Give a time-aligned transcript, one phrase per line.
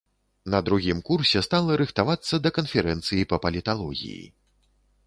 [0.53, 4.25] На другім курсе стала рыхтавацца да канферэнцыі па паліталогіі.